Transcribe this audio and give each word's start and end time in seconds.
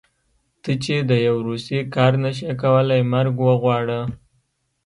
ته 0.63 0.71
چې 0.83 0.95
د 1.09 1.11
يو 1.27 1.35
روسي 1.47 1.79
کار 1.95 2.13
نشې 2.23 2.51
کولی 2.61 3.01
مرګ 3.13 3.35
وغواړه. 3.41 3.99